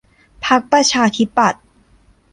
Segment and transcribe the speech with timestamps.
[0.45, 1.63] พรรคประชาธิปัตย์